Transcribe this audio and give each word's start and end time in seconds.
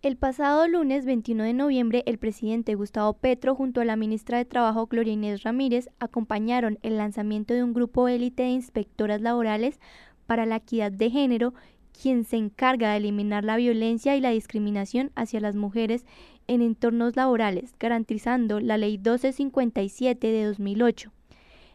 El 0.00 0.16
pasado 0.16 0.68
lunes 0.68 1.04
21 1.06 1.42
de 1.42 1.52
noviembre, 1.54 2.04
el 2.06 2.18
presidente 2.18 2.76
Gustavo 2.76 3.14
Petro 3.14 3.56
junto 3.56 3.80
a 3.80 3.84
la 3.84 3.96
ministra 3.96 4.38
de 4.38 4.44
Trabajo 4.44 4.86
Gloria 4.86 5.14
Inés 5.14 5.42
Ramírez 5.42 5.88
acompañaron 5.98 6.78
el 6.82 6.98
lanzamiento 6.98 7.52
de 7.52 7.64
un 7.64 7.74
grupo 7.74 8.06
élite 8.06 8.44
de 8.44 8.50
inspectoras 8.50 9.20
laborales 9.20 9.80
para 10.26 10.46
la 10.46 10.56
equidad 10.56 10.92
de 10.92 11.10
género, 11.10 11.52
quien 12.00 12.22
se 12.22 12.36
encarga 12.36 12.92
de 12.92 12.98
eliminar 12.98 13.42
la 13.42 13.56
violencia 13.56 14.14
y 14.14 14.20
la 14.20 14.30
discriminación 14.30 15.10
hacia 15.16 15.40
las 15.40 15.56
mujeres 15.56 16.06
en 16.46 16.62
entornos 16.62 17.16
laborales, 17.16 17.74
garantizando 17.80 18.60
la 18.60 18.78
Ley 18.78 18.98
1257 18.98 20.28
de 20.28 20.44
2008. 20.44 21.10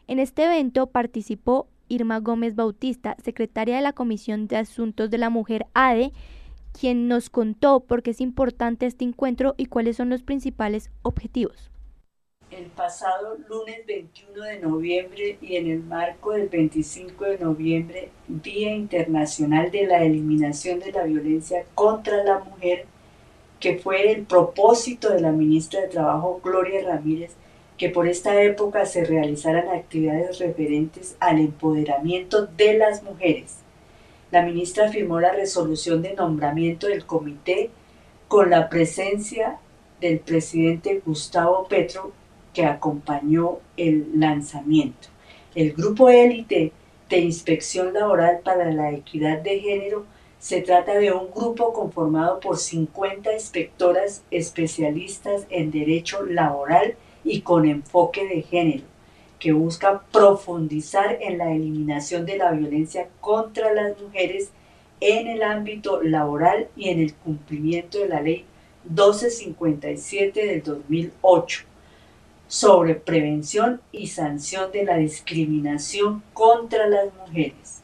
En 0.08 0.20
este 0.20 0.46
evento 0.46 0.88
participó 0.88 1.68
Irma 1.90 2.22
Gómez 2.22 2.56
Bautista, 2.56 3.18
secretaria 3.22 3.76
de 3.76 3.82
la 3.82 3.92
Comisión 3.92 4.48
de 4.48 4.56
Asuntos 4.56 5.10
de 5.10 5.18
la 5.18 5.30
Mujer 5.30 5.66
ADE, 5.74 6.14
quien 6.74 7.08
nos 7.08 7.30
contó 7.30 7.82
por 7.82 8.04
qué 8.04 8.12
es 8.12 8.20
importante 8.20 8.86
este 8.86 9.06
encuentro 9.06 9.54
y 9.58 9.68
cuáles 9.68 9.98
son 9.98 10.10
los 10.10 10.24
principales 10.24 10.90
objetivos. 11.04 11.70
El 12.52 12.66
pasado 12.66 13.38
lunes 13.50 13.86
21 13.88 14.44
de 14.44 14.60
noviembre 14.60 15.38
y 15.42 15.56
en 15.56 15.72
el 15.72 15.80
marco 15.80 16.34
del 16.34 16.50
25 16.50 17.26
de 17.26 17.40
noviembre, 17.40 18.10
Día 18.28 18.76
Internacional 18.76 19.72
de 19.72 19.88
la 19.88 20.04
Eliminación 20.04 20.80
de 20.80 20.92
la 20.92 21.04
Violencia 21.04 21.66
contra 21.74 22.24
la 22.24 22.40
Mujer, 22.40 22.86
que 23.60 23.78
fue 23.78 24.12
el 24.12 24.24
propósito 24.24 25.10
de 25.10 25.22
la 25.22 25.32
ministra 25.32 25.82
de 25.82 25.88
Trabajo 25.88 26.42
Gloria 26.44 26.84
Ramírez, 26.84 27.32
que 27.78 27.90
por 27.90 28.08
esta 28.08 28.40
época 28.44 28.86
se 28.86 29.04
realizaran 29.04 29.70
actividades 29.70 30.38
referentes 30.38 31.16
al 31.20 31.40
empoderamiento 31.40 32.46
de 32.46 32.78
las 32.78 33.02
mujeres 33.02 33.63
la 34.34 34.42
ministra 34.42 34.90
firmó 34.90 35.20
la 35.20 35.32
resolución 35.32 36.02
de 36.02 36.16
nombramiento 36.16 36.88
del 36.88 37.06
comité 37.06 37.70
con 38.28 38.50
la 38.50 38.68
presencia 38.68 39.60
del 40.02 40.18
presidente 40.22 41.04
Gustavo 41.06 41.68
Petro 41.68 42.12
que 42.52 42.66
acompañó 42.66 43.60
el 43.78 44.08
lanzamiento. 44.20 45.10
El 45.54 45.74
grupo 45.74 46.10
élite 46.10 46.72
de 47.10 47.20
inspección 47.20 47.94
laboral 47.94 48.40
para 48.44 48.72
la 48.72 48.92
equidad 48.92 49.38
de 49.38 49.60
género 49.60 50.08
se 50.40 50.62
trata 50.62 50.96
de 50.96 51.12
un 51.12 51.30
grupo 51.30 51.72
conformado 51.72 52.40
por 52.40 52.58
50 52.58 53.34
inspectoras 53.34 54.24
especialistas 54.32 55.46
en 55.52 55.70
derecho 55.70 56.26
laboral 56.26 56.96
y 57.24 57.42
con 57.42 57.68
enfoque 57.68 58.28
de 58.28 58.42
género 58.42 58.93
que 59.44 59.52
busca 59.52 60.02
profundizar 60.10 61.18
en 61.20 61.38
la 61.38 61.52
eliminación 61.52 62.26
de 62.26 62.38
la 62.38 62.52
violencia 62.52 63.10
contra 63.20 63.74
las 63.74 64.00
mujeres 64.00 64.52
en 65.02 65.28
el 65.28 65.44
ámbito 65.44 66.02
laboral 66.02 66.70
y 66.78 66.88
en 66.88 67.02
el 67.02 67.14
cumplimiento 67.14 68.00
de 68.00 68.08
la 68.08 68.22
ley 68.22 68.46
1257 68.86 70.46
del 70.46 70.64
2008 70.64 71.66
sobre 72.48 72.96
prevención 72.96 73.82
y 73.92 74.08
sanción 74.08 74.72
de 74.72 74.86
la 74.86 74.96
discriminación 74.96 76.24
contra 76.32 76.88
las 76.88 77.14
mujeres. 77.14 77.82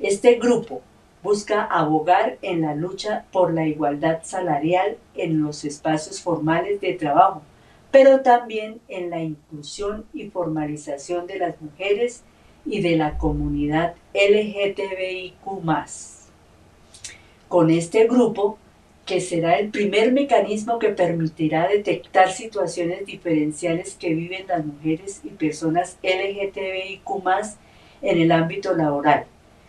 Este 0.00 0.40
grupo 0.40 0.82
busca 1.22 1.62
abogar 1.62 2.36
en 2.42 2.62
la 2.62 2.74
lucha 2.74 3.26
por 3.30 3.54
la 3.54 3.64
igualdad 3.64 4.24
salarial 4.24 4.96
en 5.14 5.40
los 5.40 5.64
espacios 5.64 6.20
formales 6.20 6.80
de 6.80 6.94
trabajo 6.94 7.42
pero 7.96 8.20
también 8.20 8.78
en 8.88 9.08
la 9.08 9.22
inclusión 9.22 10.04
y 10.12 10.28
formalización 10.28 11.26
de 11.26 11.38
las 11.38 11.58
mujeres 11.62 12.24
y 12.66 12.82
de 12.82 12.94
la 12.94 13.16
comunidad 13.16 13.94
LGTBIQ. 14.12 15.34
Con 17.48 17.70
este 17.70 18.06
grupo, 18.06 18.58
que 19.06 19.22
será 19.22 19.58
el 19.58 19.70
primer 19.70 20.12
mecanismo 20.12 20.78
que 20.78 20.90
permitirá 20.90 21.68
detectar 21.68 22.30
situaciones 22.30 23.06
diferenciales 23.06 23.94
que 23.94 24.12
viven 24.12 24.46
las 24.46 24.62
mujeres 24.62 25.22
y 25.24 25.28
personas 25.28 25.96
LGTBIQ 26.02 27.00
en 28.02 28.20
el 28.20 28.30
ámbito 28.30 28.76
laboral. 28.76 29.24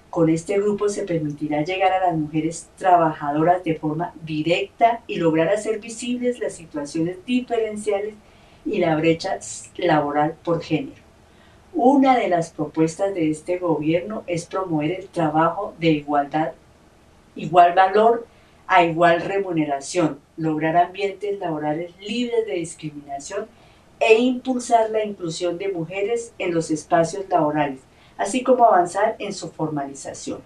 Con 0.09 0.29
este 0.29 0.57
grupo 0.57 0.89
se 0.89 1.03
permitirá 1.03 1.63
llegar 1.63 1.91
a 1.91 2.07
las 2.07 2.17
mujeres 2.17 2.69
trabajadoras 2.77 3.63
de 3.63 3.75
forma 3.75 4.13
directa 4.23 5.01
y 5.05 5.17
lograr 5.17 5.49
hacer 5.49 5.79
visibles 5.79 6.39
las 6.39 6.53
situaciones 6.53 7.17
diferenciales 7.25 8.15
y 8.65 8.79
la 8.79 8.95
brecha 8.95 9.39
laboral 9.77 10.35
por 10.43 10.61
género. 10.61 11.01
Una 11.73 12.17
de 12.17 12.29
las 12.29 12.51
propuestas 12.51 13.13
de 13.13 13.29
este 13.29 13.59
gobierno 13.59 14.23
es 14.27 14.45
promover 14.45 14.91
el 14.91 15.07
trabajo 15.07 15.75
de 15.77 15.91
igualdad, 15.91 16.53
igual 17.35 17.73
valor 17.73 18.25
a 18.65 18.83
igual 18.83 19.21
remuneración, 19.21 20.19
lograr 20.37 20.75
ambientes 20.77 21.37
laborales 21.39 21.91
libres 21.99 22.45
de 22.45 22.53
discriminación 22.53 23.47
e 23.99 24.19
impulsar 24.19 24.89
la 24.89 25.03
inclusión 25.03 25.57
de 25.57 25.69
mujeres 25.69 26.33
en 26.39 26.53
los 26.53 26.71
espacios 26.71 27.27
laborales, 27.29 27.79
así 28.17 28.43
como 28.43 28.65
avanzar 28.65 29.15
en 29.19 29.33
su 29.33 29.49
formalización. 29.49 30.41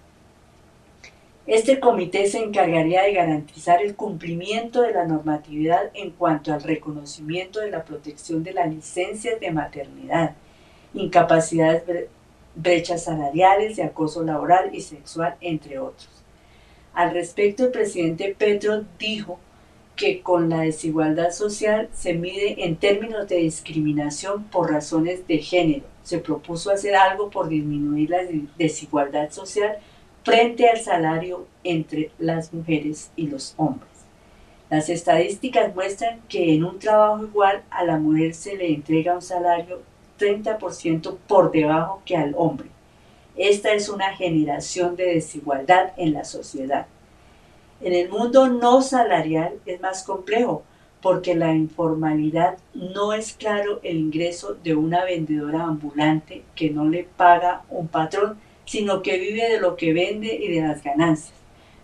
Este 1.46 1.80
comité 1.80 2.28
se 2.28 2.38
encargaría 2.38 3.02
de 3.02 3.14
garantizar 3.14 3.82
el 3.82 3.96
cumplimiento 3.96 4.82
de 4.82 4.92
la 4.92 5.06
normatividad 5.06 5.90
en 5.94 6.12
cuanto 6.12 6.52
al 6.54 6.62
reconocimiento 6.62 7.58
de 7.58 7.70
la 7.70 7.84
protección 7.84 8.44
de 8.44 8.52
las 8.52 8.72
licencias 8.72 9.40
de 9.40 9.50
maternidad, 9.50 10.36
incapacidades, 10.94 12.08
brechas 12.54 13.04
salariales, 13.04 13.76
de 13.76 13.82
acoso 13.82 14.22
laboral 14.22 14.72
y 14.72 14.82
sexual, 14.82 15.34
entre 15.40 15.80
otros. 15.80 16.08
Al 16.94 17.12
respecto, 17.12 17.64
el 17.64 17.72
presidente 17.72 18.36
Petro 18.38 18.84
dijo 18.98 19.40
que 19.96 20.22
con 20.22 20.48
la 20.48 20.60
desigualdad 20.60 21.30
social 21.30 21.88
se 21.92 22.14
mide 22.14 22.64
en 22.64 22.76
términos 22.76 23.28
de 23.28 23.36
discriminación 23.36 24.44
por 24.44 24.70
razones 24.70 25.26
de 25.26 25.38
género. 25.38 25.84
Se 26.02 26.18
propuso 26.18 26.70
hacer 26.70 26.94
algo 26.96 27.30
por 27.30 27.48
disminuir 27.48 28.10
la 28.10 28.20
desigualdad 28.56 29.30
social 29.30 29.78
frente 30.24 30.68
al 30.68 30.80
salario 30.80 31.46
entre 31.64 32.10
las 32.18 32.52
mujeres 32.52 33.10
y 33.16 33.26
los 33.26 33.54
hombres. 33.56 33.90
Las 34.70 34.88
estadísticas 34.88 35.74
muestran 35.74 36.22
que 36.28 36.54
en 36.54 36.64
un 36.64 36.78
trabajo 36.78 37.24
igual 37.24 37.62
a 37.70 37.84
la 37.84 37.98
mujer 37.98 38.34
se 38.34 38.56
le 38.56 38.72
entrega 38.72 39.14
un 39.14 39.22
salario 39.22 39.82
30% 40.18 41.18
por 41.26 41.52
debajo 41.52 42.00
que 42.06 42.16
al 42.16 42.34
hombre. 42.36 42.68
Esta 43.36 43.72
es 43.72 43.88
una 43.88 44.16
generación 44.16 44.96
de 44.96 45.14
desigualdad 45.14 45.92
en 45.96 46.12
la 46.12 46.24
sociedad. 46.24 46.86
En 47.82 47.94
el 47.94 48.08
mundo 48.08 48.48
no 48.48 48.80
salarial 48.80 49.54
es 49.66 49.80
más 49.80 50.04
complejo 50.04 50.62
porque 51.00 51.34
la 51.34 51.52
informalidad 51.52 52.58
no 52.74 53.12
es 53.12 53.32
claro 53.32 53.80
el 53.82 53.96
ingreso 53.96 54.54
de 54.54 54.76
una 54.76 55.04
vendedora 55.04 55.64
ambulante 55.64 56.44
que 56.54 56.70
no 56.70 56.84
le 56.84 57.02
paga 57.02 57.64
un 57.70 57.88
patrón, 57.88 58.38
sino 58.66 59.02
que 59.02 59.18
vive 59.18 59.50
de 59.50 59.58
lo 59.58 59.74
que 59.74 59.92
vende 59.92 60.32
y 60.32 60.52
de 60.54 60.62
las 60.62 60.84
ganancias. 60.84 61.34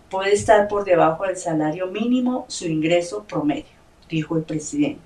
Puede 0.09 0.31
estar 0.31 0.69
por 0.69 0.85
debajo 0.85 1.25
del 1.25 1.35
salario 1.35 1.87
mínimo 1.87 2.45
su 2.47 2.67
ingreso 2.67 3.25
promedio, 3.25 3.65
dijo 4.09 4.37
el 4.37 4.43
presidente. 4.43 5.01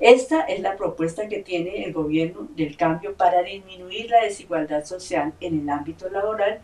Esta 0.00 0.40
es 0.42 0.60
la 0.60 0.76
propuesta 0.76 1.28
que 1.28 1.38
tiene 1.38 1.84
el 1.84 1.92
gobierno 1.92 2.48
del 2.56 2.76
cambio 2.76 3.14
para 3.14 3.44
disminuir 3.44 4.10
la 4.10 4.24
desigualdad 4.24 4.84
social 4.84 5.32
en 5.40 5.60
el 5.60 5.70
ámbito 5.70 6.10
laboral 6.10 6.60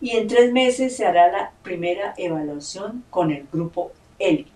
y 0.00 0.16
en 0.16 0.28
tres 0.28 0.52
meses 0.52 0.96
se 0.96 1.06
hará 1.06 1.30
la 1.30 1.52
primera 1.62 2.14
evaluación 2.16 3.04
con 3.10 3.30
el 3.30 3.46
grupo 3.52 3.92
élite. 4.18 4.53